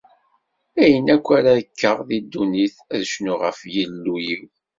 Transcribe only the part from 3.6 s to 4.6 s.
Yillu-iw.